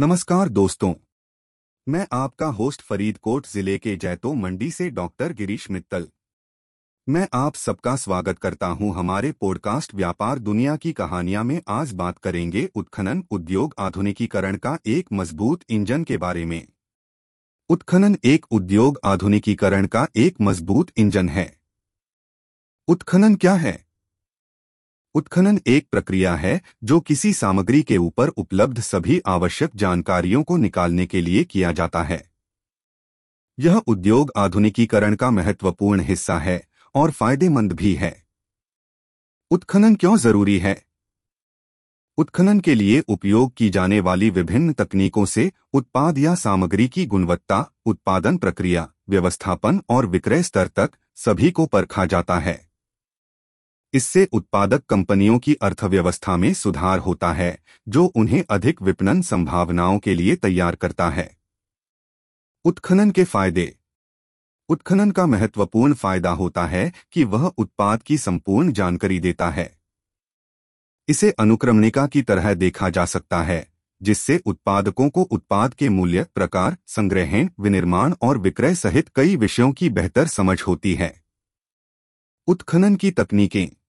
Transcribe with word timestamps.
नमस्कार 0.00 0.48
दोस्तों। 0.48 0.94
मैं 1.88 2.06
आपका 2.12 2.46
होस्ट 2.46 2.82
फरीदकोट 2.82 3.46
ज़िले 3.46 3.78
के 3.78 3.96
जैतो 3.96 4.34
मंडी 4.34 4.70
से 4.70 4.90
डॉक्टर 4.90 5.32
गिरीश 5.32 5.70
मित्तल। 5.70 6.08
मैं 7.08 7.28
आप 7.34 7.54
सबका 7.54 7.96
स्वागत 7.96 8.38
करता 8.38 8.66
हूँ 8.66 8.94
हमारे 8.94 9.32
पॉडकास्ट 9.32 9.94
व्यापार 9.94 10.38
दुनिया 10.38 10.76
की 10.76 10.92
कहानियाँ 10.92 11.44
में 11.44 11.62
आज 11.68 11.92
बात 11.92 12.18
करेंगे 12.18 12.70
उत्खनन 12.74 13.24
उद्योग 13.30 13.74
आधुनिकीकरण 13.78 14.56
का 14.56 14.78
एक 14.86 15.06
मज़बूत 15.12 15.60
इंजन 15.68 16.04
के 16.04 16.16
बारे 16.16 16.44
में। 16.44 16.66
उत्खनन 17.68 18.18
एक 18.24 18.46
उद्योग 18.50 19.00
आधुनिकीकरण 19.04 19.86
का 19.86 20.08
एक 20.16 20.36
मज़बूत 20.40 20.90
इंजन 20.96 21.28
है। 21.28 21.60
उत्खनन 22.88 23.34
क्या 23.34 23.54
है? 23.54 23.83
उत्खनन 25.14 25.60
एक 25.66 25.86
प्रक्रिया 25.90 26.36
है 26.36 26.60
जो 26.84 27.00
किसी 27.00 27.32
सामग्री 27.32 27.82
के 27.82 27.96
ऊपर 27.96 28.28
उपलब्ध 28.28 28.80
सभी 28.80 29.20
आवश्यक 29.26 29.70
जानकारियों 29.76 30.42
को 30.42 30.56
निकालने 30.56 31.06
के 31.06 31.20
लिए 31.20 31.44
किया 31.44 31.72
जाता 31.72 32.02
है। 32.02 32.30
यह 33.60 33.76
उद्योग 33.86 34.32
आधुनिकीकरण 34.36 35.14
का 35.14 35.30
महत्वपूर्ण 35.30 36.00
हिस्सा 36.00 36.38
है 36.38 36.66
और 36.94 37.10
फ़ायदेमंद 37.10 37.72
भी 37.72 37.94
है। 37.94 38.24
उत्खनन 39.50 39.94
क्यों 39.94 40.16
ज़रूरी 40.16 40.58
है? 40.58 40.84
उत्खनन 42.18 42.60
के 42.60 42.74
लिए 42.74 43.00
उपयोग 43.08 43.54
की 43.54 43.70
जाने 43.70 44.00
वाली 44.00 44.30
विभिन्न 44.30 44.72
तकनीकों 44.72 45.24
से 45.24 45.52
उत्पाद 45.72 46.18
या 46.18 46.34
सामग्री 46.34 46.88
की 46.88 47.06
गुणवत्ता, 47.06 47.70
उत्पादन 47.86 48.36
प्रक्रिया, 48.36 48.88
व्यवस्थापन 49.08 49.82
और 49.88 50.06
विक्रय 50.06 50.42
स्तर 50.42 50.66
तक 50.66 50.90
सभी 51.14 51.50
को 51.50 51.66
परखा 51.66 52.06
जाता 52.06 52.38
है। 52.38 52.73
इससे 53.94 54.28
उत्पादक 54.32 54.86
कंपनियों 54.86 55.38
की 55.38 55.54
अर्थव्यवस्था 55.54 56.36
में 56.36 56.54
सुधार 56.54 56.98
होता 56.98 57.32
है, 57.32 57.58
जो 57.88 58.04
उन्हें 58.04 58.44
अधिक 58.50 58.82
विपणन 58.82 59.22
संभावनाओं 59.22 59.98
के 59.98 60.14
लिए 60.14 60.36
तैयार 60.36 60.74
करता 60.74 61.10
है। 61.10 61.36
उत्खनन 62.64 63.10
के 63.10 63.24
फ़ायदे। 63.24 63.76
उत्खनन 64.68 65.10
का 65.10 65.26
महत्वपूर्ण 65.26 65.94
फ़ायदा 65.94 66.30
होता 66.30 66.66
है 66.66 66.92
कि 67.12 67.24
वह 67.24 67.46
उत्पाद 67.58 68.02
की 68.02 68.18
संपूर्ण 68.18 68.72
जानकारी 68.72 69.20
देता 69.20 69.50
है। 69.50 69.78
इसे 71.08 71.30
अनुक्रमणिका 71.30 72.06
की 72.06 72.22
तरह 72.22 72.54
देखा 72.54 72.90
जा 72.90 73.04
सकता 73.04 73.42
है, 73.42 73.68
जिससे 74.02 74.42
उत्पादकों 74.46 75.10
को 75.10 75.22
उत्पाद 75.22 75.74
के 75.74 75.88
मूल्य, 75.88 76.26
प्रकार, 76.34 76.76
संग्रहण, 76.86 77.48
विनिर्माण 77.60 78.14
और 78.22 78.38
विक्रय 78.38 78.74
सहित 78.74 79.08
कई 79.08 79.36
विषयों 79.36 79.72
की 79.72 79.88
बेहतर 79.88 80.26
समझ 80.26 80.62
होती 80.62 80.94
है। 80.94 81.24
उत्खनन 82.46 82.96
की 82.96 83.10
तकनीकें। 83.10 83.83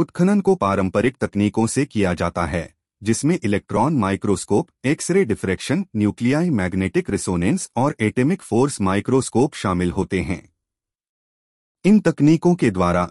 उत्खनन 0.00 0.40
को 0.40 0.54
पारंपरिक 0.54 1.16
तकनीकों 1.16 1.66
से 1.66 1.84
किया 1.84 2.14
जाता 2.14 2.44
है, 2.46 2.74
जिसमें 3.02 3.38
electron 3.44 3.94
microscope, 3.94 4.68
x ray 4.84 5.24
diffraction, 5.24 5.84
nuclear 5.96 6.50
magnetic 6.50 7.10
resonance 7.10 7.70
और 7.76 7.96
एटेमिक 8.00 8.42
फोर्स 8.42 8.80
माइक्रोस्कोप 8.80 9.54
शामिल 9.54 9.90
होते 9.90 10.20
हैं। 10.20 10.52
इन 11.84 12.00
तकनीकों 12.00 12.54
के 12.54 12.70
द्वारा 12.70 13.10